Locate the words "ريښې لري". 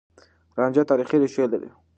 1.21-1.69